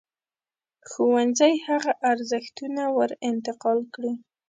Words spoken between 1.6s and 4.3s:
هغه ارزښتونه ور انتقال کړي.